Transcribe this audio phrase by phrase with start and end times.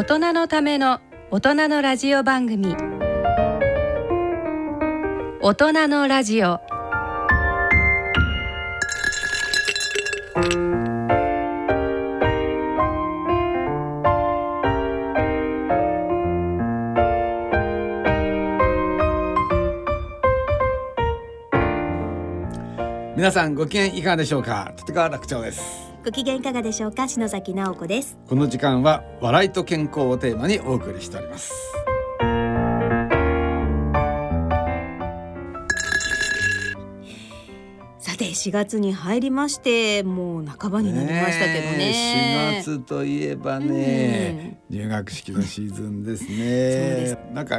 [0.00, 0.98] 大人のための
[1.30, 2.74] 大人のラジオ番組。
[5.42, 6.58] 大人のラジオ。
[23.14, 24.72] 皆さんご機嫌いかがでしょうか？
[24.78, 25.89] 立川楽長です。
[26.04, 27.08] ご機嫌いかがでしょうか？
[27.08, 28.18] 篠崎直子です。
[28.26, 31.52] この時間は笑いと健康をテーマにお送りしております。
[37.98, 42.56] さて4月に入りましてもう半ばになりましたけどね。
[42.56, 47.18] え4月といえばね、入学式のシーズンですね。
[47.34, 47.58] なんか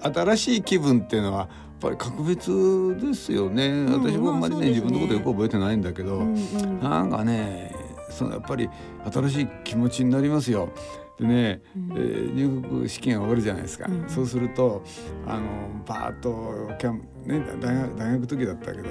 [0.00, 4.68] 新しい気分っていうのはやっぱり格別ですよね、ん私もあんまりね,、まあね。
[4.70, 6.80] 自分のことよく覚えてないんだけど、うんうん。
[6.80, 7.74] なんかね
[8.12, 8.68] そのやっぱり
[9.12, 10.70] 新しい気持ちになりますよ。
[11.18, 11.92] でね、うん。
[11.92, 14.08] えー入学試験が終わるじゃないですか、うん。
[14.08, 14.82] そうすると
[15.26, 15.46] あの
[15.86, 18.88] バーッとキャン、ね、大学大学の時だったけど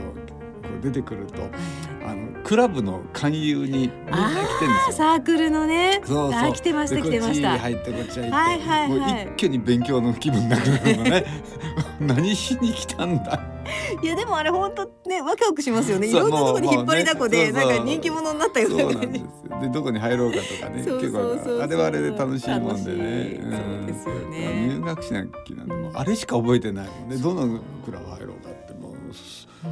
[0.81, 1.42] 出てくると
[2.06, 4.94] あのクラブの勧誘にみんな来てるんですよ。
[4.94, 6.02] サークルのね。
[6.03, 6.42] そうそう。
[6.42, 7.52] あ来てましたで来てました。
[7.52, 8.90] こっち入ってこっち入って、はいはいはい。
[8.90, 11.26] もう一挙に勉強の気分になるのね
[12.00, 13.40] 何しに来たんだ。
[14.02, 16.08] いやでもあれ本当ねワクワクしますよね。
[16.08, 19.23] いろんなところに引っ張りだこで、ねなんか人気者になったような感じ。
[19.62, 23.40] でどこに入ろうかとかね結構あれはあれで楽しいもんでね。
[23.84, 24.68] うですよね。
[24.68, 25.28] 入学式なん
[25.68, 27.18] てもうあれしか覚えてないもんね。
[27.18, 28.50] どのクラブ入ろうか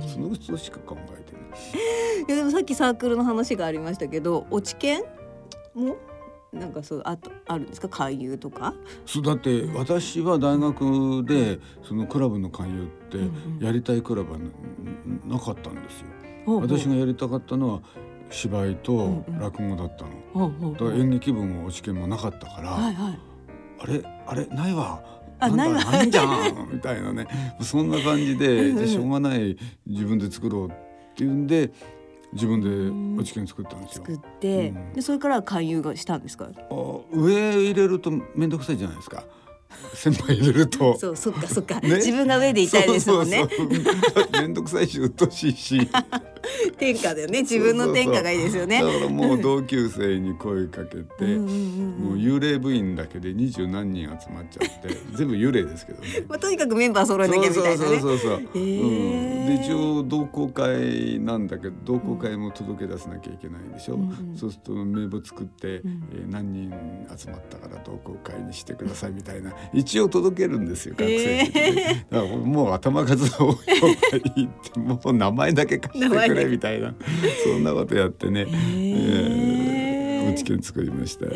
[0.04, 1.42] そその人しか考えてない。
[2.28, 5.02] いやでもさっきサークルの話がありましたけど落ち研
[5.73, 5.98] も？
[6.52, 7.90] なんかそうあとあるんですか？
[7.90, 8.73] 勧誘とか？
[9.06, 12.88] そうだって私は大学でそのクラブの勧誘っ
[13.59, 14.46] てやりたいクラブはな
[15.36, 16.08] なかったんですよ。
[16.46, 16.68] ほうほう。
[16.68, 17.81] 私がやりたかったのは
[18.31, 20.12] 芝居と落語だったの。
[20.34, 23.20] ほうほうだから演劇部も落ち研もなかったから、はいはい。
[23.81, 25.02] あれあれないわ
[25.39, 25.83] あないわ。
[25.85, 27.27] ないじゃんみたいなね。
[27.61, 29.57] そんな感じでじゃあしょうがない
[29.88, 30.72] 自分で作ろうっ
[31.16, 31.72] ていうんで
[32.33, 34.05] 自分で落ち研作ったんですよ。
[34.05, 34.13] 作。
[34.13, 34.94] って、うん。
[34.94, 36.50] でそれから勧誘がしたんですか？
[36.53, 39.23] あ上入れると面倒くさいじゃないですか
[39.94, 40.97] 先輩入れると。
[40.97, 41.96] そうそっかそっか、ね。
[41.97, 43.47] 自分が上でいたいですもんね。
[44.34, 45.90] 面倒くさいし鬱陶しいし。
[46.78, 48.81] 天下だよね自分の天下がいいですよね。
[48.81, 52.09] だからもう同級生に声かけて、うんうんうんうん。
[52.09, 56.07] もう幽霊部員だけで二十何人集まっちゃって全部幽霊ですけどね。
[56.28, 57.78] まあ、とにかくメンバー揃えなきゃみたいなね。
[57.78, 58.81] そうそうそうそう、へー。
[58.81, 58.86] う
[59.44, 64.38] ん、で一応同好会なんだけど同好会も届け出さなきゃいけないでしょ、うんうん。
[64.38, 66.03] そうすると名簿作って、うん。
[66.13, 66.72] えー何人
[67.18, 73.56] 集まったから同好会にしてくださいみたいな一応届けるんですよ学生に、ねだからもう頭数が多い。
[73.56, 76.94] 方がいいってもう名前だけ貸してくれみたいな。
[77.44, 81.34] そんなことやってね、えー、落ち券作りましたよ。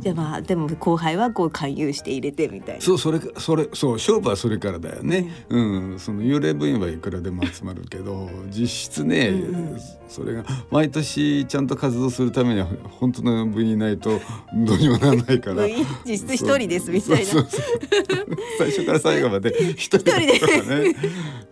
[0.00, 2.80] じゃあまあでも後輩はこう勧誘して入れてみたいな。
[2.80, 5.98] そうそれそれそう勝負はそれからだよね、うん。
[5.98, 9.80] その幽霊部員はいくらでも集まるけど実質ね、うんうん。
[10.08, 14.20] それが毎年ちゃんと活動するためには本当の部員いないと
[14.54, 15.66] どうにもならないから。
[16.04, 17.46] 実質一人ですみたいな。
[18.58, 20.22] 最初から最後まで一人だから
[20.80, 20.94] ね。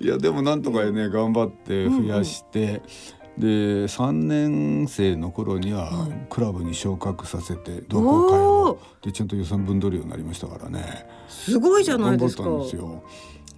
[0.00, 2.82] いやでもなんとかね頑張って増やして、
[3.38, 3.46] で
[3.84, 11.06] 3年生の頃にはクラブに昇格させて同好会をでちゃんと予算分取るようになりましたからね。
[11.28, 13.02] すごいじゃないですか頑張ったんですよ。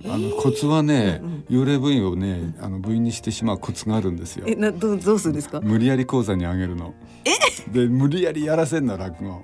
[0.07, 1.21] あのコツはね、
[1.51, 4.55] 幽霊部員をね、あの部員にしてしまうコツがあるんですよえ。
[4.55, 5.61] などうどうするんですか？
[5.61, 6.95] 無理やり講座にあげるの。
[7.71, 9.43] で無理やりやらせんの落語。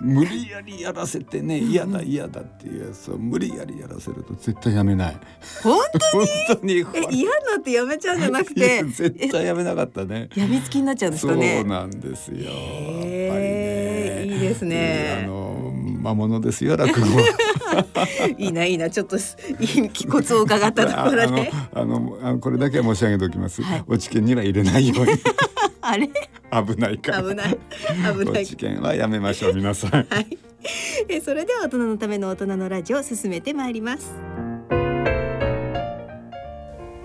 [0.00, 5.20] 無理やりやらせてね嫌だ嫌だっていうやつを無理やりやらせると絶対やめない。
[5.62, 6.26] 本本
[6.60, 8.84] 当にこ当え嫌になってやめちゃうんじゃなくて？
[8.84, 10.28] 絶対やめなかったね。
[10.34, 12.36] やみつきになっちゃうんですそうかねなんですよ。
[12.36, 12.60] やっぱり
[13.42, 14.24] ね。
[14.26, 17.22] いいですねあの魔物ですよ落語は。
[18.38, 23.62] いいないいなちょっとすいいコツを伺ったところであのあのこれだけは申し上げておきます。
[23.62, 25.12] はい落ち券には入れないように
[25.82, 26.08] あれ？
[26.08, 27.22] 危ないから。
[27.22, 27.58] 危ない。
[28.14, 28.42] 危ない。
[28.42, 29.90] 落ち券はやめましょう皆さん。
[30.08, 30.38] はい。
[31.08, 34.14] えそれでは大人のための大人のラジオを進めてまいります。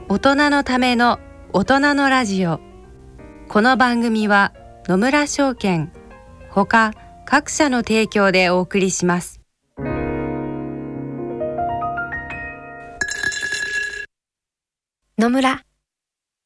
[0.09, 1.19] 大人のための
[1.53, 2.59] 大人のラジオ。
[3.47, 4.53] この番組は
[4.87, 5.91] 野村証券
[6.49, 6.93] ほか
[7.25, 9.41] 各社の提供でお送りします。
[15.17, 15.63] 野村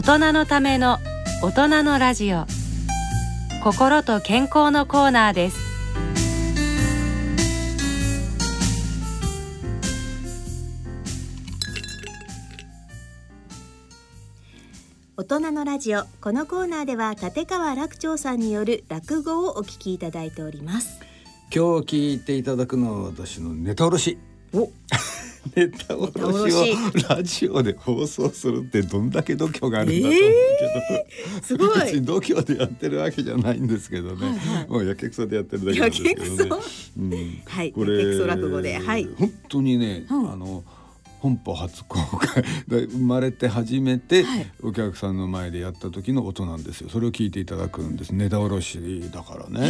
[0.00, 0.98] 大人のための
[1.42, 2.46] 大人のラジオ。
[3.62, 5.58] 心と健康のコーナーです。
[15.18, 16.04] 大人のラジオ。
[16.22, 20.98] このコーナーでは立川楽長さんによる落語をお聞きいただいております。
[21.54, 24.16] 今日聞いていただくのは私のネタおろし。
[24.54, 24.70] お
[25.56, 31.80] ネタおろしをラジオで放送するってどんだけ度胸があるんだと思うけど、すごい。
[31.80, 34.38] 別に度胸でやってるわけじゃないんですけどね、
[34.68, 36.66] もうやけくそでやってるだけなんですけどね。
[36.98, 38.78] うん、はいこれ落語で。
[38.78, 39.08] はい。
[39.18, 40.32] 本当にね、うん。
[40.32, 40.64] あの
[41.20, 44.52] 本邦初公開で生まれて初めてはい。
[44.62, 46.88] お客さんの前でやった時の音なんですよ。
[46.90, 48.10] それを聞いていただくんです。
[48.14, 49.60] ネタおろしだからえね、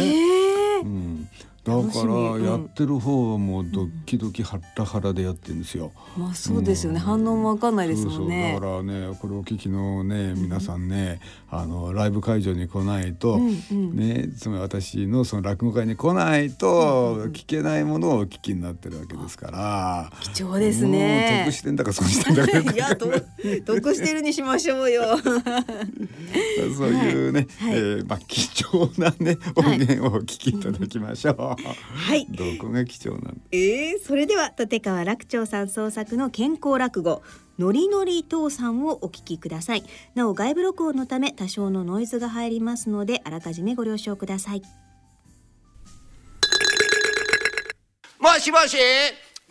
[0.81, 0.83] ー。
[0.83, 1.29] うん、
[1.63, 2.43] だからうん。
[2.43, 5.91] やってる方はもうドキドキハッラハラでやってるんですよ。
[6.17, 8.57] まあそうですよね、反応もわかんないですもんね。
[8.59, 8.85] そうそう。
[8.85, 11.19] だからねこれをお聞きのね皆さんね、
[11.51, 13.95] あのライブ会場に来ないと、うんうん。
[13.95, 20.11] ねつまり私のその落語会に来ないと聞けないものをお聞きになってるわけですから。
[20.33, 21.43] 貴重ですね。
[21.45, 22.65] 得してんだか損してんだかい。
[22.75, 23.07] やと
[23.65, 25.03] 得してるにしましょうよ。
[26.75, 27.73] そういうね、はい。
[27.75, 31.35] えーまあ貴重なね音源をお聞きいただきましょう。
[31.37, 31.50] はい
[32.29, 33.33] どこが貴重なんだ？
[33.51, 37.23] えー、それでは立川楽長さん創作の健康落語
[37.59, 39.83] のりのり父さんをお聞きください。
[40.15, 44.61] なお外部録音のため多少のノイズが入りますのであらかじめご了承ください。
[48.19, 48.77] もしもし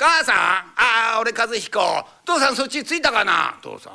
[0.00, 0.35] 母さん。
[0.37, 1.79] ああ俺和彦
[2.25, 3.58] 父さんそっち着いたかな？
[3.61, 3.91] 父さ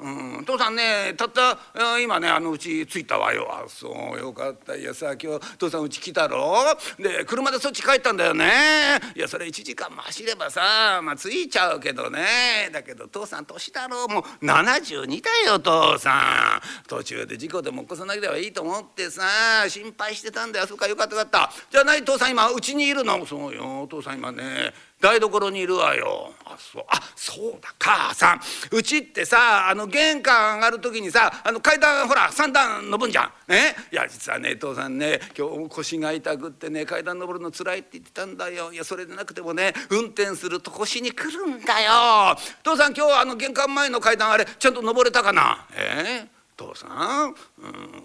[0.00, 0.04] ん？
[0.38, 1.56] うん父さんねたった
[2.00, 3.46] 今ねあのうち着いたわよ。
[3.48, 4.74] あそうよかった。
[4.74, 6.56] いやさ今日父さんうち来たろ？
[6.98, 8.98] で車でそっち帰ったんだよね。
[9.14, 12.68] いやそれ1時間も走ればさまあ着いちゃうけどね。
[12.72, 14.08] だけど父さん年だろう。
[14.08, 16.88] もう72だよ父さん。
[16.88, 19.22] 途中で事故でも起こさなければいいと思ってさ
[19.68, 20.66] 心配してたんだよ。
[20.66, 21.52] そうかよかったよかった。
[21.70, 23.24] じゃあ何父さん今うちにいるの？
[23.24, 24.74] そうよ父さん今ね。
[25.04, 26.32] 台所にいるわよ。
[26.46, 26.84] あそう。
[26.88, 27.74] あそうだ。
[27.78, 28.40] 母さん。
[28.70, 33.32] うちってさあの玄関上がる時にさあの階段ほら3段登んじゃん。
[33.52, 33.76] ね？
[33.92, 38.72] いや実はね父さんね今日腰が痛くってね階段登るの辛いって言ってたんだよ。
[38.72, 42.36] いやそれでなくてもね運転すると腰に来るんだよ。
[42.62, 45.66] 父さん今日あの玄関前の階段あれちゃんと登れたかな？
[45.76, 46.26] え？
[46.56, 46.86] 父さ
[47.26, 47.34] ん、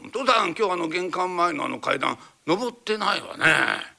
[0.04, 3.99] うん、父さん今日あの玄関前のあの階段登ってないわね。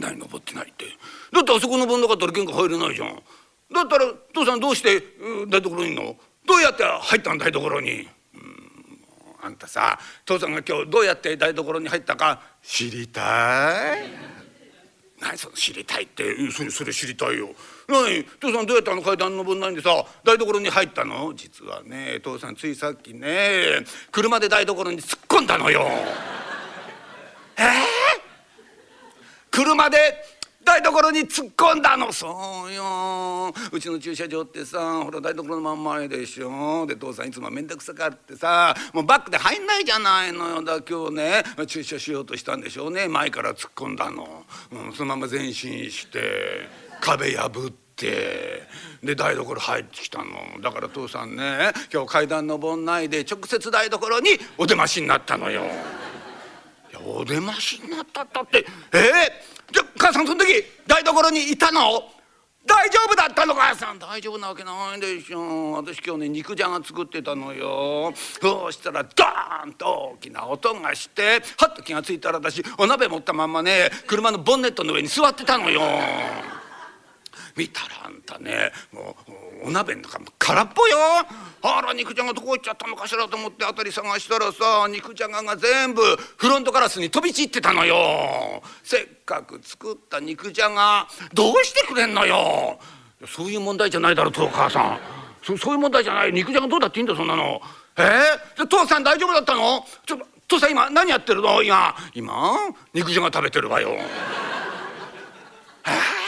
[0.00, 0.86] 何登ってないって。
[1.32, 3.22] だってあそこ登んなかったら玄関入れないじゃん。
[3.72, 5.00] だったら父さんどうして
[5.48, 6.16] 台所にいんの？
[6.46, 8.66] どうやって入ったん台所に、うん、
[9.42, 14.08] あんたさ父さんが今日どうやって台所に入ったか知りたい。
[15.20, 16.24] 何その知りたいって？
[16.50, 17.50] それそれ知りたいよ。
[17.86, 18.24] 何？
[18.40, 19.90] 父さんどうやってあの階段登んないんでさ
[20.24, 21.34] 台所に入ったの？
[21.36, 25.86] 実はね父さんついさっきね車で台所に突っ込んだのよ。
[27.56, 27.66] えー、
[29.50, 29.96] 車で
[30.62, 32.12] 台所に突っ込んだの。
[32.12, 33.52] そうよ。
[33.72, 36.86] うちの駐車場ってさほら台所の真ん前でしょ。
[36.86, 40.62] で父さんいつも面倒くさがってさもうバックで入んないじゃないのよ。
[40.62, 43.08] だ今日ね駐車しようとしたんでしょうね。
[43.08, 46.68] 前から突っ込んだの、うん、そのまま前進して
[47.00, 48.68] 壁破って
[49.02, 50.60] で台所入ってきたの。
[50.60, 54.28] だから父さんね今日階段登んないで直接台所に
[54.58, 55.62] お出ましになったのよ。
[56.90, 58.66] いやお出ましになったったって。
[58.92, 62.02] えー、じゃ母さんその時台所にいたの？
[62.66, 63.98] 大丈夫だったの母さん。
[63.98, 68.12] 大丈夫なわけないでしょ私今日ね肉じゃが作ってたのよ。
[68.40, 75.80] そうしたらドーンと大きな音がしてはっと気が付いたら私お鍋持ったまんまね車のボンネットの上に座ってたのよ。
[77.56, 79.16] 見たらあんたねも
[79.64, 80.96] うお鍋の中空っぽよ。
[81.62, 88.62] あら肉じゃがどこ行っちゃったのかしらと思って辺り探したらさ肉じゃがが全部フロントガラスに飛び散ってたのよ。
[88.82, 92.78] せっかく作った肉じゃがどうしてくれんのよ。
[93.26, 94.98] そういう問題じゃないだろうとお母さん。
[95.42, 96.32] そそういう問題じゃない。
[96.32, 97.60] 肉じゃがどうだっていいんだそんなの。
[97.96, 98.02] え？
[98.56, 99.84] ー、父さん大丈夫だったの？
[100.06, 101.62] ちょっと父さん今何やってるの？
[101.62, 101.94] 今。
[102.14, 102.54] 今？
[102.94, 103.90] 肉じゃが食べてるわよ。
[105.86, 106.19] え？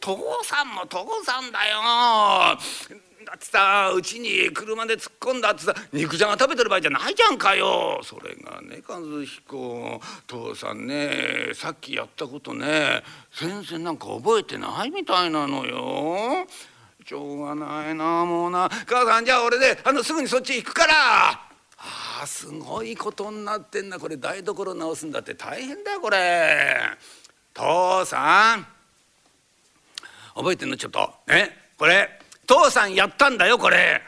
[0.00, 2.98] 父さんも父さんだよ。
[3.28, 13.02] だってさうちに車で突っ込んだってさ肉じゃが食べてる場合じゃないじゃんかよそれがね和彦父さんねさっきやったことね
[13.38, 16.46] 全然なんか覚えてないみたいなのよ
[17.06, 20.94] しょうがないなもうな母さんじゃあ俺であのすぐにそっち行くから
[22.22, 26.80] あすごいことになってんなこれ台所直すんだって大変だよこれ
[27.52, 28.77] 父さん
[30.38, 30.76] 覚えてんの？
[30.76, 31.10] ちょっと。
[31.26, 32.08] ねこれ？
[32.46, 34.00] 父さんやったんだよこれ、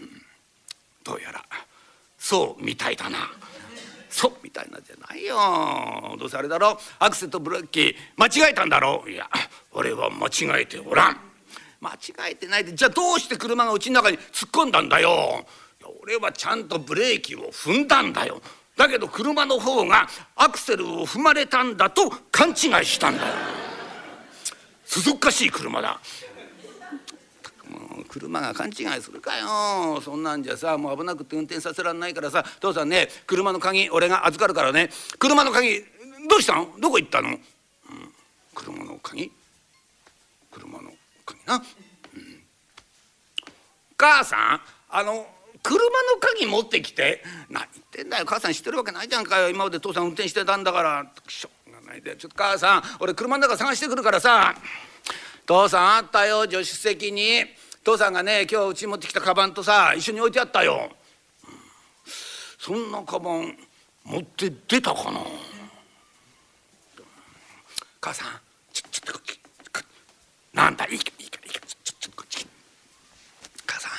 [0.00, 0.08] うん、
[1.04, 1.44] どうやら。
[2.16, 3.18] そうみたいだな。
[4.08, 6.16] そうみたいなじゃないよ。
[6.18, 6.78] どうせあれだろ。
[6.98, 9.04] アクセとブレーキ間違えたんだろ。
[9.08, 9.28] いや
[9.72, 11.20] 俺は間違えておらん。
[11.80, 15.44] 間違えてないでじゃあどうして車がうちの中に突っ込んだんだよ。
[16.02, 18.40] 俺はちゃんとブレーキを踏んだんだよ。
[18.76, 23.34] だけど車の方がアクセルを踏まれたんだと勘違いしたんだよ。
[24.92, 25.98] そそっかしい車だ。
[28.08, 29.98] 車が勘違いするかよ。
[30.02, 32.44] そんなんじゃさもう危なくて運転させらんないからさ。
[32.60, 34.90] 父さんね車の鍵俺が預かるからね。
[35.18, 35.80] 車の鍵
[36.28, 37.38] どうしたのどこ行ったの、うん、
[38.54, 39.32] 車の鍵？
[40.50, 40.92] 車の
[41.24, 41.62] 鍵な、うん、
[43.96, 45.26] 母さんあの
[45.62, 45.88] 車の
[46.20, 47.24] 鍵持ってきて。
[47.48, 48.26] 何言ってんだよ。
[48.26, 49.48] 母さん知ってるわけないじゃんかよ。
[49.48, 51.10] 今まで父さん運転してたんだから。
[51.28, 51.50] しょ。
[52.02, 54.54] いでちょっと母さん俺車の中探してくるからさ。
[55.44, 57.44] 父さんあったよ助手席に。
[57.82, 60.88] 父さんがね今日うち持ってきたカバンとさ一緒に置いてあったよ、
[62.60, 63.58] そんなカバン
[64.04, 65.18] 持って出たかな、
[68.00, 68.28] 母さん
[68.72, 69.40] ちょちょっとこっち。
[70.54, 72.46] なんだいいかいいかいいかちょちょっとこっち。
[73.66, 73.90] 母さん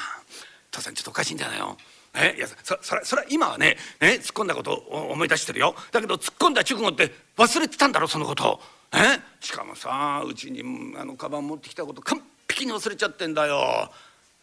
[0.71, 1.77] 父さんちょっとおかしいんじゃないの？
[2.15, 5.75] えいやそそれそれ今はねね突っ込んだことを思い出してるよ。
[5.91, 8.59] だけど突っ込んだ直後って忘れてたんだろそのこと。
[8.93, 10.61] えしかもさうちに
[10.97, 13.91] あのカバン持ってきたこと完璧に忘れちゃってんだよ。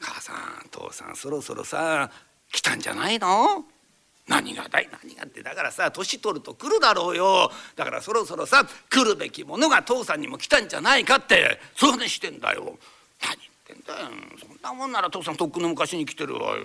[0.00, 2.11] 母さん父さんそろそろさ
[2.50, 3.65] 来たんじゃないの？
[4.27, 4.89] 何がだい？
[5.05, 7.53] 何がってだからさ年取ると来るだろうよ。
[7.77, 12.77] だからそろそろさ来るべきものが父さんにも来たんじゃないかってそういう話してんだよ。
[13.23, 14.09] 何言ってんだよ。
[14.41, 16.62] そんなもんなら父さんとっくの昔に来てるわよ。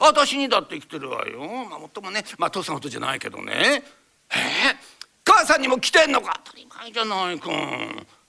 [0.00, 1.40] 私にだって来てるわよ。
[1.68, 3.82] まあもっともねまあ父さんのことじゃないけどね。
[4.30, 4.76] えー、
[5.24, 6.40] 母さんにも来てんのか。
[6.44, 7.50] 当たり前じゃないか。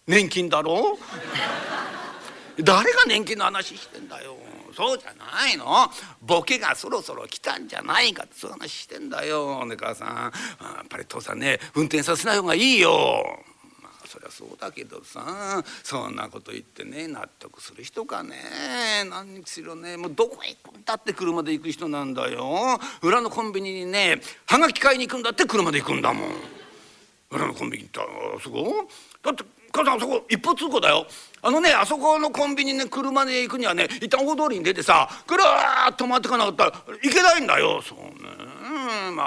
[0.07, 0.97] 年金だろ？
[2.61, 4.35] 誰が年金の話してんだよ。
[4.75, 5.89] そうじゃないの。
[6.21, 8.23] ボケがそろそろ来たんじゃないか。
[8.23, 9.65] ってそういう話してんだよ。
[9.65, 10.07] ね母さん。
[10.07, 10.31] や
[10.83, 13.23] っぱり父さんね運転させない方がいいよ。
[14.09, 18.33] そりゃそうだけどさそんなこと言ってね納得する人かね
[19.07, 22.79] 何にしろねもうどこへ行くんだって車で行く人なんだよ。
[23.03, 26.31] 裏のコンビニにねはがき買いに行くんだって車で行くんだもん。
[27.29, 28.87] 裏のコンビニ行ったらすご
[29.21, 31.05] だって母さんあそこ一歩通行だよ。
[31.43, 36.71] あのねあそこのコンビニね車で行くにはね一旦大通りに出てさぐるーっと回ってかなかったら
[37.03, 37.79] いけないんだよ。
[37.83, 38.38] そうね。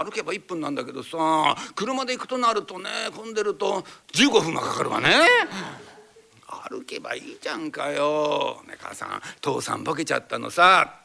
[0.04, 5.08] 歩けば1分なんだけどさ車で行くとなるとね混んでると15分はかかるわね。
[6.68, 8.62] 歩けばいいじゃんかよ。
[8.68, 10.98] ね母さん父さんボケちゃったのさ。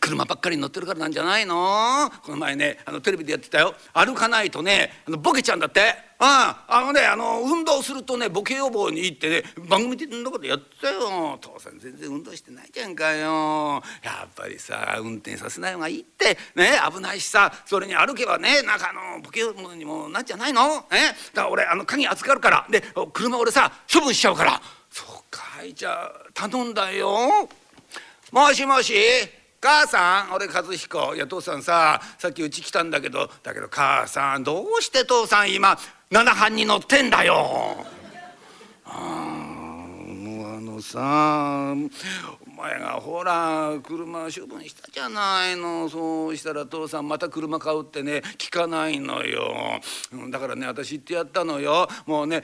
[0.00, 2.10] 車ばっかり乗ってるからなんじゃないの？
[2.22, 3.74] この前ねあのテレビでやってたよ。
[3.92, 6.09] 歩かないとねあのボケちゃうんだって。
[6.22, 11.38] ああのねあの運動するとねボケ予防にいいってね番組でそんなことやってたよ。
[11.40, 13.82] 父さん全然運動してないじゃんかよ。
[14.04, 20.84] やっぱりさ運転させない方がいいってね危ないしさそれに歩けばねなんかあのボケ予防にもなっちゃないの？
[20.92, 22.82] えだから俺あの鍵預かるからで
[23.14, 24.60] 車俺さ処分しちゃうから。
[24.90, 27.48] そうかいじゃあ頼んだよ。
[28.30, 28.94] もしもし
[29.60, 35.78] 母さん俺和彦いや父さんささっきうち来たんだけどだけど母さんどうして父さん今
[36.12, 37.86] 七班に乗ってんだよ。
[38.84, 41.72] あもうあのさ
[42.44, 49.80] お前がほら車処分したじゃないのそうしたら父さんまた車買うってね聞かないのよ
[50.30, 52.42] だからね私言ってやったのよもうね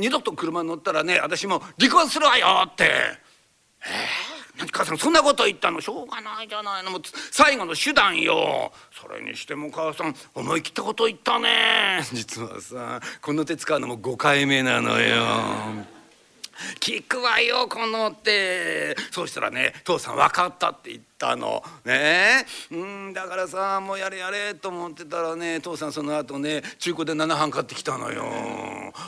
[0.00, 3.27] 二度と車乗ったらね私も離婚するわよって。
[3.84, 5.80] えー何母さんそんなこと言ったの？
[5.80, 6.90] しょうがないじゃないの。
[6.90, 8.72] もう最後の手段よ。
[8.90, 12.00] それにしても母さん思い切ったこと言ったね。
[12.12, 15.24] 実はさこの手使うのも5回目なのよ。
[16.80, 21.62] 聞くわよこのってそうしたらね父さん分かったって言ったの。
[21.84, 22.46] ね。
[22.70, 28.24] うんだからさもうやれやれと思ってたらね父さんその後ね中古で7班買ってきたのよ。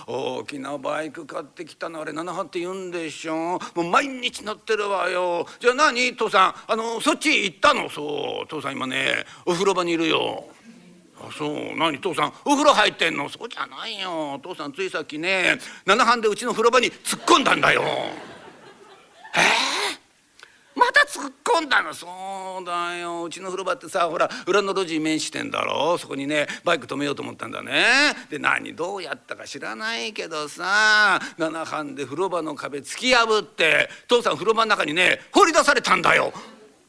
[0.07, 2.00] 大きなバイク買ってきたの。
[2.00, 3.59] あれ7班って言うんでしょ？
[3.75, 5.47] もう毎日乗ってるわよ。
[5.59, 6.73] じゃあ何父さん？
[6.73, 7.88] あのそっち行ったの？
[7.88, 10.45] そう父さん今ねお風呂場にいるよ。
[11.23, 11.77] あそう。
[11.77, 12.00] 何？
[12.00, 13.29] 父さんお風呂入ってんの？
[13.29, 14.41] そうじゃないよ。
[14.43, 17.83] 父さんついさっきね七班でうちの風呂場に突っ込んだんだよ。
[17.83, 19.39] え？
[19.39, 21.93] ー、また突っ込んだの？
[21.93, 22.07] そ
[22.62, 23.25] うだよ。
[23.25, 25.99] うちの風呂場ってさほら裏の路地に面してんだろ？
[25.99, 27.85] そこにねバイク止めようと思ったんだね。
[28.31, 28.75] で何？
[28.75, 36.33] どうやったか知らないけどさ七班で風呂場の壁突き破って父さん風呂場の中にね放り出されたんだよ。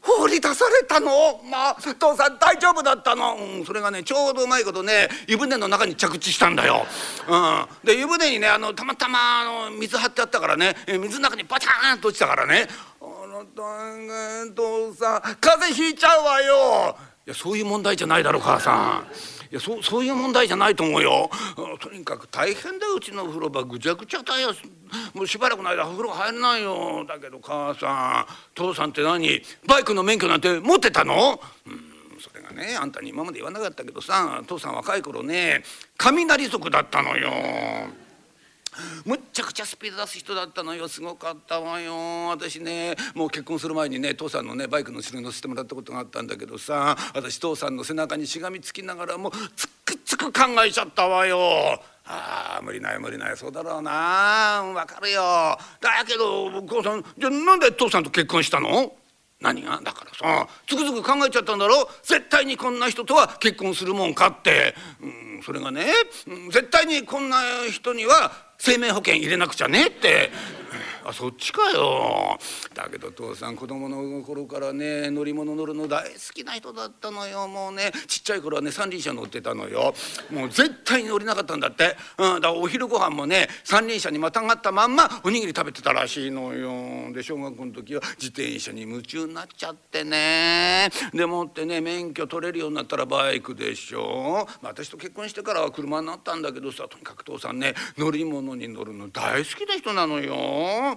[0.01, 1.41] 放り出されたの。
[1.49, 6.85] まあ父さん大丈夫だったの、うん、それがねちょうどうまいことね湯船の中に着地したんだよ、
[7.27, 12.67] うん、で湯船にねあのたまたまあの水張ってあったからね水の中にバチャーンと落ちたからね
[13.01, 19.07] 「あなた父さん風邪ひいちゃうわよ」いやそういう問題じゃないだろ母さん。
[19.51, 21.29] いやそそういう問題じゃないと思うよ。
[21.81, 22.95] とにかく大変だよ。
[22.95, 24.53] うちの風呂場ぐちゃぐちゃだよ。
[25.13, 27.05] もうしばらくの間風呂入れないよ。
[27.05, 29.41] だけど母さん父さんって何？
[29.67, 31.91] バイクの免許なんて持ってたの、うん
[32.21, 35.63] それがねあんたに今まで言わなかったけどさ父さん若い頃ね
[35.97, 37.31] 雷族だったのよ。
[39.05, 40.87] むっちゃくちゃスピード出す人だったのよ。
[40.87, 42.27] すごかったわよ。
[42.29, 51.81] 私ねもう結婚する前にね父さんのねバイクの後ろに乗せてもらったことがあったんだけどさ私父さんの背中にしがみつきながらもうつくつく考えちゃったわよ。
[52.05, 53.37] ああ無理ない無理ない。
[53.37, 53.91] そうだろうな。
[53.91, 55.21] わかるよ。
[55.79, 58.93] だけど母さんじゃあなんで父さんと結婚したの？
[59.39, 59.81] 何が？
[59.83, 61.89] だからさつくづく考えちゃったんだろ？
[62.03, 65.87] 絶対にこんな人とは結婚するもんかって、うん、それがね、
[66.27, 67.37] うん、絶対にこんな
[67.71, 68.31] 人には
[68.63, 70.29] 生命保険入れなくちゃねって。
[71.03, 72.37] あそっちかよ。
[72.73, 77.47] だけど父さん子供の頃からね乗り物乗るの大好きな人だったのよ。
[77.47, 79.93] もうねちっちゃい頃はね三輪車乗ってたのよ。
[80.31, 87.11] もう絶対に乗れなかったんだって、うん、だからお昼ご飯もね三輪車にまたがったまんまおにぎり食べてたらしいのよ。
[87.13, 90.89] で小学校の時は自転車に夢中になっちゃってね。
[91.13, 100.90] でもってね免許取れるようになったらバイクでしょ、まあ、私と結婚してからは車になったんだけどさとにかく父さんね乗り物に乗るの大好きな人なのよ。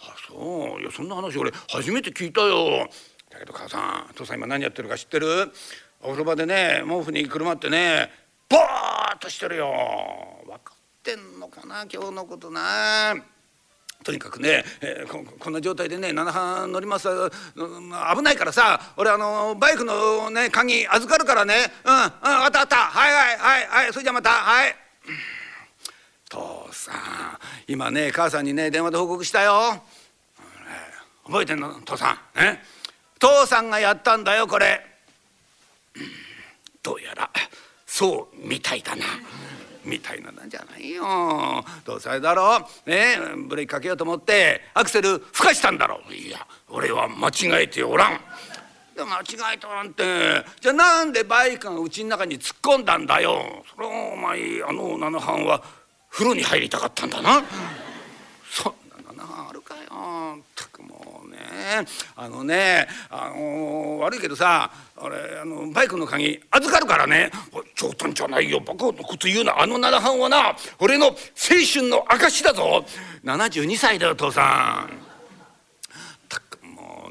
[0.00, 0.80] あそう。
[0.80, 2.88] いやそんな話俺初めて聞いたよ。
[3.30, 5.52] だけど母さん父さん今何やってるか知ってる？
[6.00, 8.10] お風呂場でね毛布に車ってね
[8.48, 9.72] ボーっとしてるよ。
[10.46, 13.14] 分かってんのかな今日のことな。
[14.04, 17.30] とにかくね、えー、ここんな状態でね7班乗ります、うん、
[18.16, 21.54] 危ないからさ俺あのバイクのね鍵預かるからね。
[21.84, 22.76] うんうんあったあった。
[22.76, 23.92] はいはいはいはい。
[23.92, 24.30] それじゃまた。
[24.30, 24.74] はい。
[26.28, 26.94] 父さん。
[27.66, 29.82] 今ね母さんにね電話で報告したよ、
[31.24, 31.80] 覚えてんの？
[31.84, 32.38] 父さん。
[32.38, 32.62] ね
[33.18, 34.84] 父さんがやったんだよこれ。
[36.82, 37.30] どうやら
[37.86, 39.04] そうみたいだな。
[39.84, 41.64] みたいななんじゃないよ。
[41.84, 42.90] どうせだろう？
[42.90, 43.16] ね
[43.48, 46.12] ブレーキかけようと思ってアクセルふかしたんだろう。
[46.12, 48.20] いや俺は間違えておらん。
[48.98, 50.44] 間違えたなんて。
[50.60, 53.64] じゃあなんでバイクがうちの中に突っ込んだんだよ。
[53.74, 55.62] それはお前あの七班は
[56.18, 57.44] 風呂に入りたかったんだな。
[58.50, 58.74] そん
[59.16, 60.42] なのあるかよ。
[60.56, 61.38] たくもうね。
[62.16, 67.30] あのねあの悪いけどさあれあのバイクの鍵預かるからね。
[67.76, 68.58] 冗談じゃないよ。
[68.58, 69.60] バカなこと言うな。
[69.60, 71.14] あの七班はな俺の青
[71.72, 72.84] 春の証だぞ。
[73.22, 75.08] 72歳だよ父さん。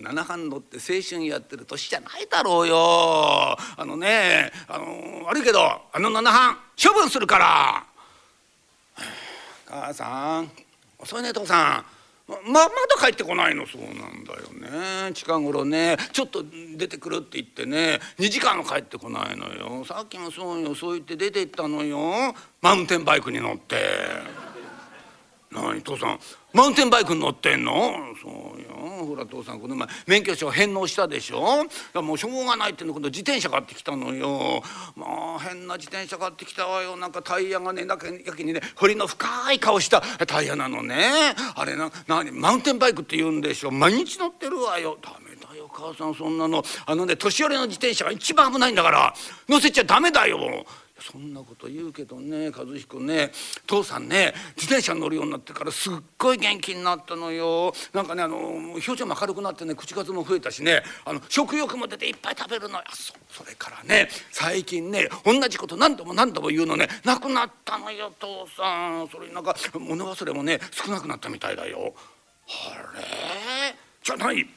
[0.01, 3.57] 七班乗って青春やってる年じゃないだろうよ。
[3.77, 7.96] あのねあの悪いけどあの七班処分するから。
[9.65, 10.51] 母さん
[10.99, 11.85] 遅いね父さん。
[12.27, 13.65] ままだ帰ってこないの？
[13.65, 14.49] そうなんだよ
[15.07, 15.13] ね。
[15.13, 15.95] 近頃ね。
[16.11, 16.43] ちょっと
[16.75, 18.01] 出てくるって言ってね。
[18.19, 19.85] 2時間も帰ってこないのよ。
[19.85, 20.75] さっきもそうよ。
[20.75, 22.35] そう言って出て行ったのよ。
[22.61, 23.77] マウンテンバイクに乗って。
[25.53, 26.19] 何父さん。
[26.51, 27.73] マウンテンバイクに乗ってんの？
[28.21, 28.66] そうよ。
[28.77, 31.65] ほら父さんこの前免許証返納したでしょ？
[32.01, 34.61] もうしょうがないっての今度自転車買ってきたのよ。
[34.95, 36.95] まあ変な自転車買ってきたわよ。
[36.95, 41.35] なんかタイヤがねなやけにね彫りの深い顔したタイヤなのね。
[41.55, 43.71] あれな何マウンテンバイクって言うんでしょ？
[43.71, 44.97] 毎日乗ってるわよ。
[45.01, 46.63] ダメだよ母さんそんなの。
[46.85, 49.13] あのね年寄りの自転車が一番危ないんだから
[49.47, 50.65] 乗せちゃダメだよ。
[50.99, 53.31] そんなこと言うけどね和彦ね。
[53.65, 57.73] 父さんね自転車乗るようになってからすっごい元気になったのよ。
[57.93, 60.83] なんかねあの表情も明るくなってね口数も増えたしね。
[61.05, 62.83] あの食欲も出ていっぱい食べるのよ。
[62.91, 66.87] そそれからね最近ね同じこと何度も何度も言うのね。
[67.03, 69.07] なくなったのよ父さん。
[69.09, 71.93] それになんか物忘れもね少なくなったみたいだよ。
[72.47, 73.75] あれ？
[74.03, 74.47] じゃあ何ひ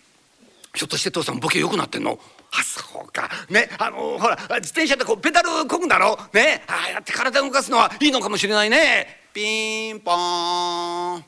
[0.83, 2.19] ょっとして父さんボケ良くなってんの？
[2.53, 2.90] あそう。
[3.11, 3.31] か。
[3.49, 3.69] ね。
[3.79, 6.19] あのほら自転車ってこうペダルこぐんだろ。
[6.33, 6.63] ね。
[6.67, 9.21] ああやって体動かすのはいいのかもしれないね。
[9.33, 11.25] ピンポーン。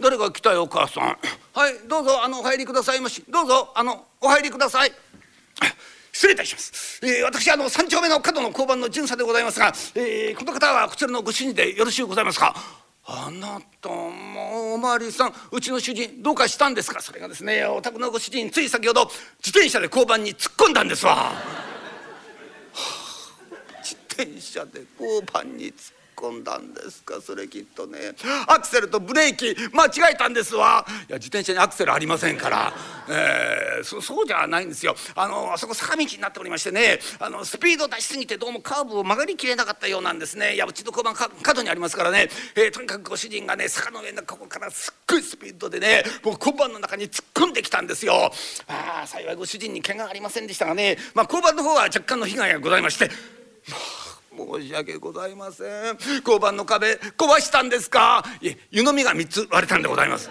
[0.00, 1.04] 誰が来たよお母さん。
[1.04, 3.24] はいどうぞあのお入りくださいまし。
[3.28, 4.92] どうぞあのお入りください。
[6.10, 12.56] 失礼いたします、えー、私あの三丁目の角の交番の巡査でございますが、えー、この方はこちらのご主人でよろしゅうございますか。
[13.10, 17.00] あなたもおまわりさんうちの主人どうかしたんですか？
[17.00, 19.06] それがですねお宅のご主人つい先ほど
[19.38, 21.42] 自転車で交番に突っ込んだんですわ、はあ、
[23.82, 27.20] 自転車で交番に突っ込んだんですか？
[27.20, 28.14] それきっとね。
[28.48, 30.84] アクセルとブレーキ間違えたんですわ。
[31.08, 32.72] いや自転車にアクセルありませんから、
[33.08, 34.96] えー、そそうじゃないんですよ。
[35.14, 36.98] あのあそこ坂道になっておりましてね。
[37.20, 40.54] あのスピード出しすぎてどうもカーブを曲がりきれなかったようなんですね。
[40.54, 48.32] いやうちの交番角にありますからね、えー、とにかくご主人がね坂の上のここからすっごいスピードでねもう交番の中に突っ込んできたんですよ。
[48.66, 50.98] ああ幸いご主人に怪我ありませんでしたがね。
[51.14, 53.10] まあ交番の方は若干の被害がございまして、
[54.48, 55.98] 申し訳ございません。
[56.20, 58.24] 交番の壁壊したんですか？
[58.40, 60.30] いえ湯飲みが3つ割れたんでございます。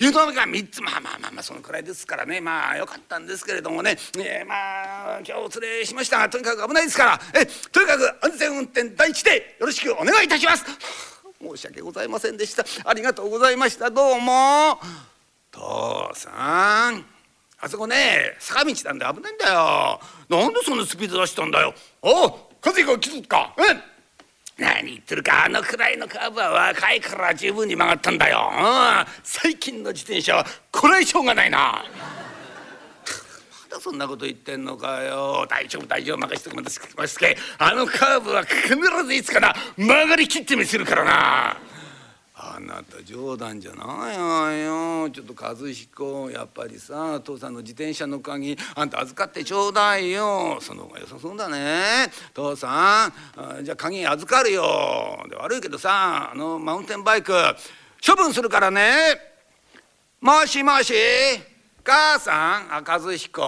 [0.00, 2.40] 湯飲みが3つまあまあまあまあそのくらいですからね。
[2.40, 6.18] まあよかったんですけれどもね、えー、まあ今日お連れしました。
[6.18, 7.20] がとにかく危ないですから。
[7.34, 10.64] えとにかく安全運転第一でよろしくお願いいたします。
[11.40, 12.64] 申し訳ございませんでした。
[12.84, 13.90] ありがとうございました。
[13.90, 14.80] どうも。
[15.52, 17.04] 父さん。
[17.62, 20.00] あそこね坂道なんで危ないんだよ。
[20.30, 21.74] なんでそんなスピード出したんだよ。
[22.02, 23.54] おう和彦気づくか。
[23.56, 23.82] うん。
[24.60, 31.82] 何言ってるかあのくらいのカーブは若いから十分に曲がったんだよ、うん、最近の自転車はこれ以上がないな。
[33.70, 35.46] まだそんなこと言ってんのかよ。
[35.48, 36.18] 大丈夫大丈夫。
[36.18, 36.70] 任せてくだ
[37.08, 41.56] さいあのカーブは必ずいつかな曲がりきってみせるからな
[42.42, 44.14] あなた冗談じゃな
[44.54, 45.10] いよ。
[45.10, 50.58] ちょっと和彦やっぱりさ父さんの自転車の鍵あんた預かってちょうだいよ。
[50.62, 52.10] その方が良さそうだね。
[52.32, 53.08] 父さ
[53.60, 55.22] んじゃあ鍵預かるよ。
[55.28, 57.34] で悪いけどさあのマウンテンバイク
[58.06, 59.20] 処分するからね。
[60.22, 60.94] もしもし
[61.84, 63.42] 母さん赤和彦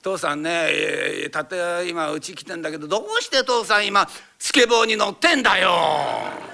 [0.00, 4.08] 父さんねたって今うち来てんだけどどうして父さん今
[4.38, 6.51] スケボーに乗ってんだよ。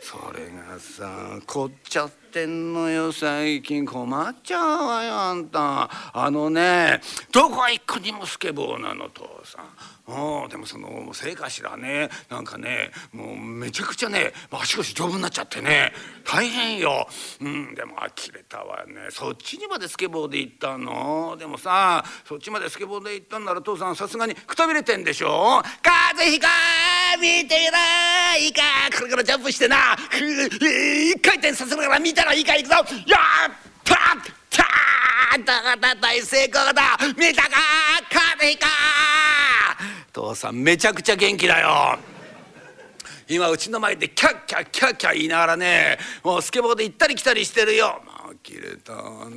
[0.00, 3.84] それがさ凝っちゃってんのよ最近。
[3.84, 5.90] 困っちゃうわよあんた。
[6.12, 7.00] あのね
[7.32, 9.64] どこ行くにもスケボーなの父さん。
[10.10, 15.92] おでもそのせいかしらねなんかねもうめちゃくちゃね足腰丈夫になっちゃってね
[16.24, 17.06] 大変よ、
[17.42, 18.94] うん、でも呆れたわね。
[19.10, 21.36] そっちにまでスケボーで行ったの？
[21.38, 25.62] でもさそっちまでスケボーで行ったんなら父さんさすがにくたびれてんでしょ？
[25.82, 26.48] 風邪ひか
[27.20, 27.78] 見てみろ
[28.40, 28.62] いいか
[28.98, 29.76] これからジャンプしてな
[30.14, 32.76] 一回転させながら見たらいいかいくぞ。
[32.76, 32.84] やっ
[33.84, 33.96] たっ
[35.44, 36.96] ただだ大成功だ。
[37.16, 37.50] 見たか
[38.08, 38.66] 風邪ひか
[40.12, 41.98] 父さんめちゃくちゃ元気だよ。
[43.28, 48.00] 今うちの前でキャッキャッキャッキャ言いながらねもうスケボーで行ったり来たりしてるよ。
[48.06, 49.36] まあ切れたわね。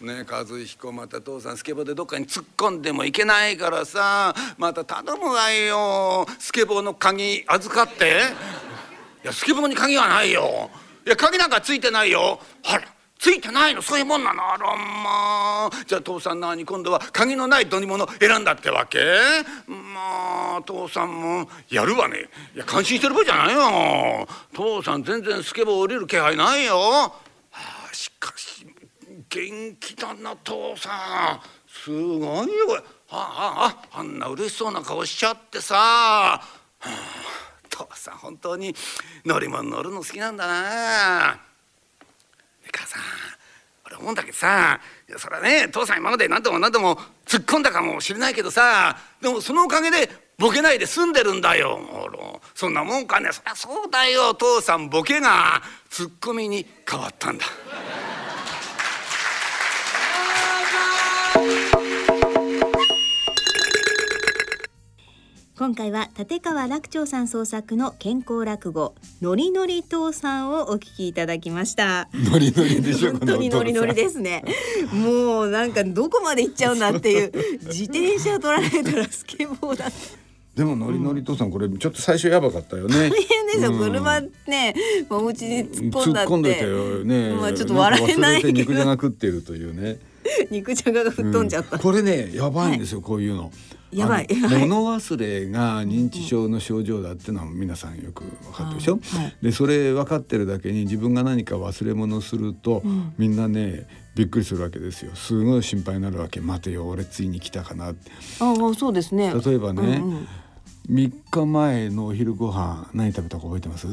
[0.00, 4.34] ね和彦また父さんスケボーでどっかに突っ込んでもいけないからさ。
[4.58, 6.26] また頼むわよ。
[6.38, 8.20] スケボーの鍵預かって。
[9.24, 10.70] いやスケボーに鍵はないよ。
[11.06, 12.38] いや鍵なんかついてないよ。
[12.64, 12.97] あら。
[13.18, 14.52] ついてないのそういうもんなの。
[14.52, 15.70] あらまあ。
[15.86, 18.98] じゃあ父さん何今度は鍵のない乗り物選んだってわけ？
[19.66, 22.28] まあ父さんもやるわね。
[22.54, 24.28] いや感心してる場合じゃないよ。
[24.54, 27.12] 父さん全然スケボー降りる気配ないよ、は
[27.50, 28.64] あ、しかし
[29.28, 31.58] 元気だな父さん。
[31.66, 32.82] すごいよこれ。
[33.10, 36.40] ああああんな嬉しそうな顔しちゃってさ、はあ、
[37.68, 38.74] 父さん本当に
[39.24, 41.47] 乗り物乗るの好きなんだな。
[42.78, 42.98] 母さ
[43.86, 51.80] 俺思うんだけどさいやそれはね父さん今まで何度も何度も突っ込んだかもしれないけどさでもそのおかげでボケないで済んでるんだよ。
[52.54, 53.30] そんなもんかね。
[53.32, 54.34] そりゃそうだよ。
[54.34, 55.60] 父さんボケが
[55.90, 57.44] ツッコミに変わったんだ。
[65.58, 72.08] 今回は立川楽長さん創作の健康落語のりのり父さんをお聞きいただきました。
[72.14, 74.44] ノリノリでしょ本当にノリノリですね。
[74.92, 77.32] もうなんかどこまで行っちゃうんだっていう
[77.66, 79.86] 自転車取られたらスケボーだ。
[80.54, 83.10] でもノリノリ父さんこれちょっと最初やばかったよね。
[83.10, 83.80] 大変ですよ、うん。
[83.80, 84.76] 車ね
[85.10, 86.30] お家に突っ込んだって。
[86.30, 87.30] 突っ込んでたよね。
[87.34, 89.98] まあちょっと笑えないんか忘れて肉じゃが食ってるというね。
[90.52, 91.82] 肉じゃがが吹っ飛んじゃった、うん。
[91.82, 93.50] これねやばいんですよ、こういうの。
[93.90, 94.28] やばい。
[94.30, 99.36] 物忘れが認知症の症状だってのは皆さんよく分かってるでしょ、はい。
[99.42, 103.14] でそれ分かってるだけに自分が何か忘れ物すると、ん。
[103.16, 105.14] みんなねびっくりするわけですよ。
[105.14, 106.40] すごい心配になるわけ。
[106.40, 107.92] 待てよ俺ついに来たかなあ
[108.40, 109.32] あそうですね。
[109.32, 110.28] 例えばね、うんうん。
[110.90, 113.86] 3日前のお昼ご飯何食べたか覚えてます？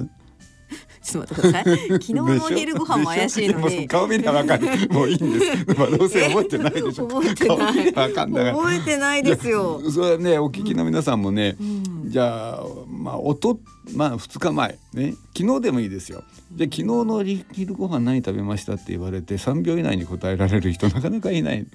[1.06, 1.88] ちょっと待ってください。
[1.88, 7.08] 昨日のお昼ご飯も怪しいのに顔見りゃ分かるもういいんです、まあ、どうせ覚えてないでしょ？
[7.08, 13.60] 覚えてない覚えてないですよそれはねお聞きの皆さんもね、んじゃあまあおと
[13.94, 21.66] まあ2日前ね昨日でもいいですよじゃあ昨日の昼ご飯何食べましたって言われて3秒以内に答えられる人なかなかいない、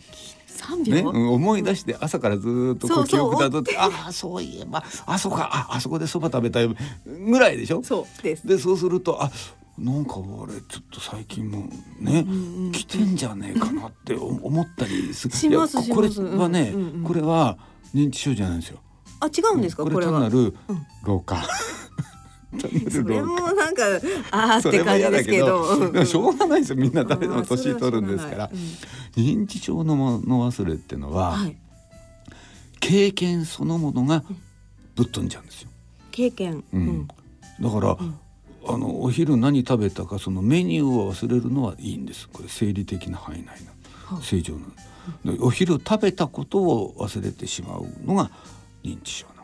[0.60, 3.04] 3秒、ねうん思い出して朝からずーっとこそう。
[3.04, 6.68] う記憶たどってああそういえばあそうかああそこでそば食べたい
[7.06, 7.82] ぐらいでしょ？
[7.82, 8.46] そうです。
[8.46, 9.30] でそうするとあ
[9.78, 11.66] なんか俺ちょっと最近も
[12.00, 12.26] ね、
[12.72, 15.34] 来てんじゃねえかなって 思ったりする。
[15.34, 17.04] しますこれはね、うんうんうん。
[17.04, 17.56] これは
[17.94, 18.78] 認知症じゃないんですよ。
[19.20, 20.12] あ違うんですか、これは。
[20.12, 20.54] 単なる
[21.04, 21.36] 老化。
[21.36, 21.48] 単な
[22.58, 23.22] それ。
[23.22, 23.84] もなんか
[24.30, 25.78] あーって感じですけど。
[25.78, 26.76] ど、でもしょうがないですよ。
[26.76, 28.36] みんな誰でも年取るんですから。
[28.36, 28.54] うがない。
[29.16, 31.56] 認知症のもの忘れっていうのは、はい。
[32.80, 34.24] 経験そのものが
[34.96, 35.70] ぶっ飛んじゃうんですよ。
[36.10, 37.06] 経験、うん。
[37.06, 37.96] だから、
[38.66, 42.28] あのお昼何食べたかそのメニューを忘れるのはいいんです。
[42.28, 43.56] これ生理的な範囲内
[44.10, 44.60] の正常な。
[45.40, 48.30] お昼食べたことを忘れてしまうのが
[48.84, 49.39] 認知症なの。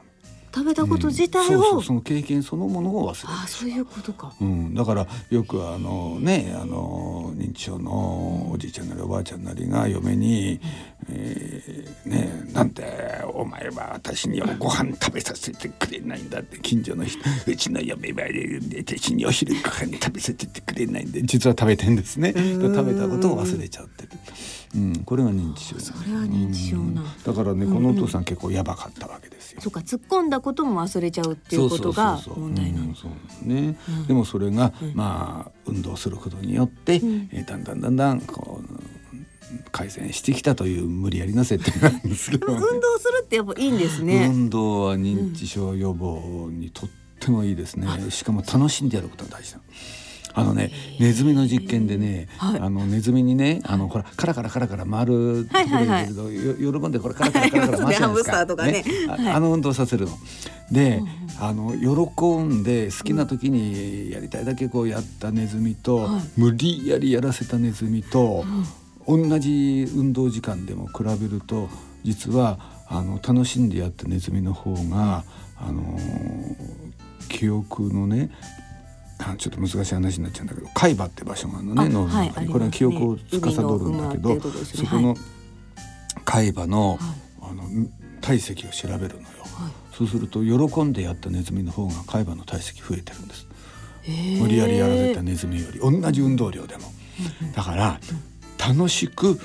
[0.56, 4.32] 食べたこと自体を、うんそうそうその経験そのものを忘れてああそういうことか。
[4.40, 10.58] うん、だからよくあのねあの認知症のおじいちゃんなりおばあちゃんなりが嫁に
[11.10, 18.22] 「えーねなんでお前は私にご飯食べさせてくれないんだ」って近所の人うちの嫁は
[18.78, 22.32] 私にお昼ご飯食べさせてくれないんで実は食べてんですね。
[22.32, 24.08] で食べたことを忘れちゃってる、
[24.74, 25.78] うん、これが認知症。
[25.78, 27.02] それは認知症な。
[27.02, 27.22] うん。
[27.24, 29.60] だからねこのお父さん結構やばかったわけですよ。
[29.60, 32.44] そうか突っ込んだことも忘れちゃうっていうことがそうそうそうそう。
[32.44, 49.64] 問題なのうんそうね、でもそれが、まあ運動することによって、えーだんだんだんだんこう改善してきたという無理やりな設定なんですけど、で も運動するってやっぱいいんですね、運動は認知症予防にとってもいいですね、しかも楽しんでやることが大事なの
[50.36, 50.70] あのね
[51.00, 52.60] ネズミの実験でね、はい。
[52.60, 59.30] あのネズミにねあのほらカラカラカラカラ回るところにいるけど、よ喜んでこれカラカラカラカラ回すじゃないですか、 ね。
[59.32, 60.12] あの運動させるの。
[60.70, 61.02] で、
[61.40, 66.22] あの喜んで好きな時にやりたいだけこうやったネズミと、はい。
[66.36, 68.44] 無理やりやらせたネズミと、
[69.08, 71.70] 同じ運動時間でも比べると
[72.04, 75.24] 実はあの楽しんでやったネズミの方が、
[75.58, 76.86] あのー
[77.28, 78.65] 記憶のねあ
[79.38, 84.40] ちょっと難しい話になっちゃうんだけど海馬って場所があるのねあ脳の中に、これは記憶を司るんだけど、ね。
[84.74, 85.16] そこの
[86.24, 86.98] 海馬の,、はい。
[87.42, 87.64] あの
[88.20, 89.28] 体積を調べるのよ、
[89.92, 93.46] そうすると喜んでやったネズミの方が海馬の体積増えてるんです。
[94.40, 95.80] 無理やりやらせたネズミより。
[95.80, 96.92] 同じ運動量でも、
[97.54, 98.00] だから
[98.58, 99.38] 楽しく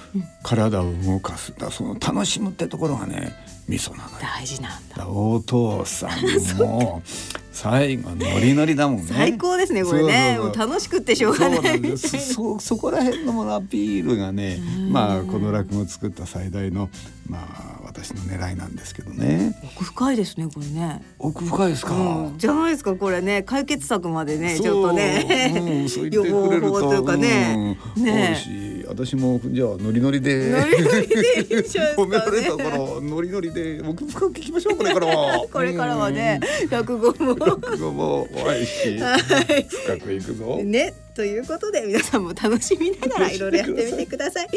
[0.43, 1.53] 体を動かす。
[1.57, 3.33] だその楽しむってところがね
[3.67, 4.17] ミソなのよ。
[4.21, 5.07] 大事なんだ。
[5.07, 7.01] お父さんも
[7.51, 9.05] 最後ノリノリだもんね。
[9.07, 10.37] 最高ですねこれね。
[10.39, 12.33] もう楽しくってしょうがないんです。
[12.33, 14.59] そそこら辺のものアピールがね
[14.89, 16.89] まあこの落語を作った最大の
[17.29, 19.53] まあ私の狙いなんですけどね。
[19.75, 21.03] 奥深いですねこれね。
[21.19, 23.43] 奥深いですか、うん、じゃないですかこれね。
[23.43, 26.03] 解決策までねちょっとね、う。
[26.05, 30.51] ん、予防法というかね、うん、ね私もじゃあノリノリで。
[30.51, 33.81] ノリノリでいいじゃない褒められたからノリノリで。
[33.81, 35.47] 奥深く聞きましょうこれからは。
[35.51, 37.31] これからはね落語も。
[37.31, 38.65] うん落語も怖い。
[38.65, 39.65] しはい。
[39.69, 40.59] 深くいくぞ。
[40.61, 44.49] ねということで皆さんも楽しみながら いろいろやってみてください。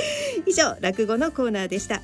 [0.47, 2.03] 以上落語のコーナーでした。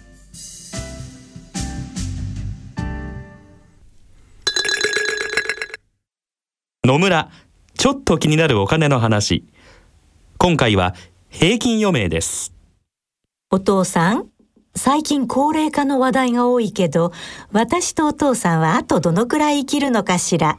[6.84, 7.30] 野村
[7.76, 9.44] ちょっと気になるお金の話。
[10.38, 10.94] 今回は
[11.30, 12.52] 平均余命です
[13.50, 14.26] お父さん、
[14.74, 17.12] 最近高齢化の話題が多いけど、
[17.52, 20.58] 私とお父さんはあとどのくらい生きるのかしら？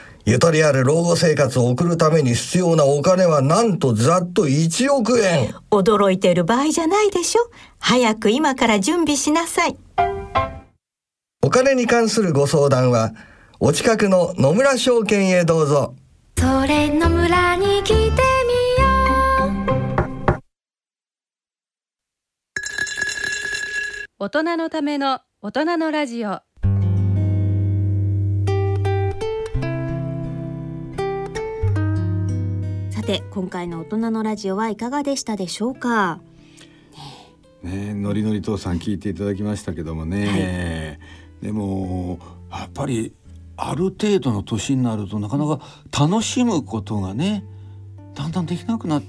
[0.23, 5.55] ゆとりある老後生活を送るために必要なお金はなんとざっと1億円。
[5.71, 7.49] 驚いてる場合じゃないでしょ。
[7.79, 9.77] 早く今から準備しなさい。
[11.43, 13.13] お金に関するご相談は
[13.59, 15.95] お近くの野村証券へどうぞ。
[16.37, 18.11] それ野村に来てみよ
[20.27, 20.41] う。
[24.19, 26.41] 大人のための大人のラジオ
[33.01, 36.19] さて今回の大人のラジオはいかがでしたでしょうか？
[37.63, 40.99] ねのりのり父さん聞いていただきましたけどもね、
[41.41, 42.19] でも
[42.51, 43.11] やっぱり
[43.57, 45.61] ある程度の年になるとなかなか
[45.99, 47.43] 楽しむことがね
[48.13, 49.03] だんだんできなくなっ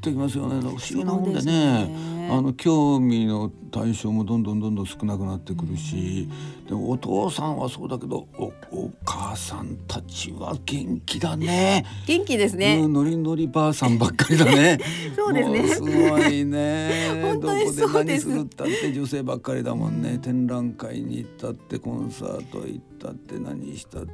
[0.00, 2.14] てきますよね、不思議なもんでね。
[2.30, 6.30] あの興味の対象もどんどんどんどん少なくなってくるし、
[6.66, 11.86] でもお父さんはそうだけどおお母さんたちは元気だね。
[12.06, 14.80] 元気ですうねん、ノリノリばあさんばっかりだね。
[15.14, 17.22] そうですねすごいね。
[17.22, 20.18] 本当にどこそうですで何するったって女性ばっかりだもんね。
[20.18, 24.10] 展覧会に行ったってコンサート行ったって何したって。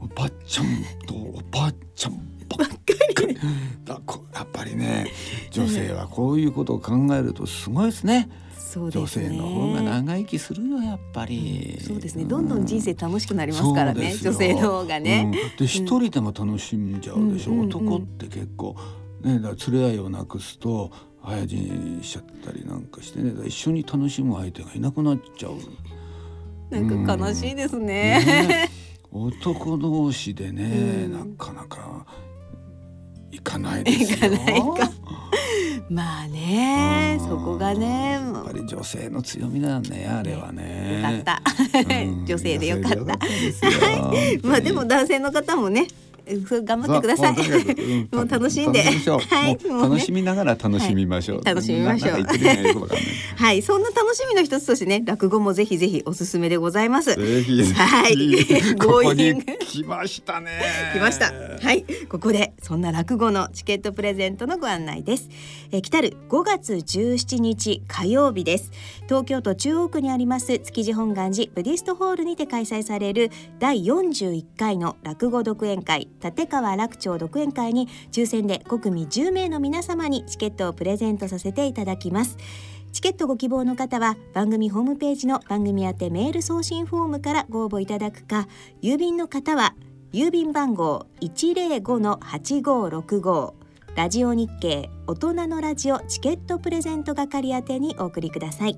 [0.00, 0.66] おばっちゃん
[1.06, 2.12] とおばあちゃん
[2.48, 3.36] ばっかり。
[3.84, 5.10] だこやっぱりね
[5.50, 8.28] 女性はこういうことを考えるとすごいですね。
[8.78, 9.28] 女そうですね。
[9.30, 11.78] 性の方が長生きするよやっぱり。
[11.80, 12.24] そうですね。
[12.24, 15.32] どんどん人生楽しくなりますからね女性の方がね、うん。
[15.32, 17.68] で一人でも楽しんじゃうでしょ、うんうんうん。
[17.68, 18.76] 男って結構
[19.22, 20.90] ねだ連れ合いをなくすと
[21.22, 23.32] 早死にしちゃったりなんかしてね。
[23.46, 25.54] 一緒に楽しむ相手がいなくなっちゃう。
[26.70, 28.24] なんか悲しいですね。
[28.46, 28.70] ね。
[29.12, 31.12] 男同士でね、うん。
[31.32, 32.06] なかなか
[33.30, 34.30] 行かないですよ。
[34.30, 34.92] 行かないか。
[35.90, 37.28] まあねうん。
[37.28, 41.02] そこがねやっぱり女性の強みだねあれはね。
[41.02, 41.42] よかった。
[41.94, 42.26] うん。
[42.26, 42.96] 女性でよかった。
[42.96, 43.16] 女性でよ
[43.50, 43.70] ですよ。
[44.42, 45.86] まあでも男性の方もね
[46.62, 47.36] 頑張ってください。
[47.36, 51.36] そうもう楽しんで はい楽しみながら楽しみましょう。
[51.38, 52.20] はい楽しみましょう
[53.36, 57.10] はい、そんな楽しみの一つとしてね、落語もぜひぜひおすすめでございます。
[57.10, 58.20] はい
[58.78, 60.50] ここに Going 来ましたね。
[60.94, 61.32] 来ました。
[61.60, 65.28] はい、ここでそんな落語のチケットプレゼントのご案内です。
[65.72, 68.70] えー来たる5月17日火曜日です。
[69.06, 82.36] 東京都中央区にあります築地本願寺ブディストホールにて開催される第41回の落語独演会立川楽町独演会に抽選で5組10名の皆様にチケットをプレゼントさせていただきます。
[82.92, 88.48] チケットご希望の方は番組ホームページの番組宛てメール送信フォームからご応募いただくか
[88.82, 89.74] 郵便の方は
[90.12, 93.52] 郵便番号105-8565
[93.94, 98.76] ラジオ日経大人のラジオチケットプレゼント係宛てにお送りください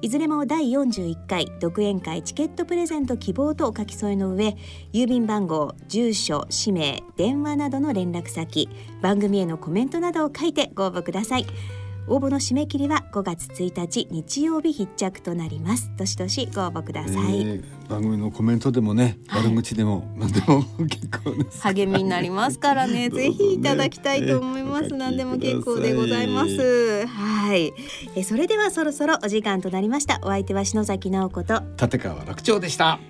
[0.00, 4.56] いずれも第41回独演会チケットプレゼント希望とお書き添えの上
[4.92, 8.68] 郵便番号住所氏名電話などの連絡先
[9.02, 11.46] 番組へのコメントなどを書いてご応募ください。
[12.08, 15.90] 応募の締め切りは5月1日日曜日必着となります。
[15.96, 21.62] どしどしご応募ください、えー番組のコメントでもね、悪口でも何でも結構です。
[21.62, 23.08] 励みになりますからね。
[23.08, 27.06] ね ぜひいただきたいと思います、ね何でも結構でございます。
[27.06, 27.72] はい。
[28.14, 30.20] えそれではそろそろお時間となりました。
[30.22, 33.00] お相手は篠崎直子と立川楽長でした。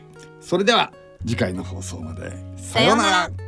[0.40, 0.92] それでは
[1.26, 2.32] 次回の放送まで。
[2.56, 3.47] さようなら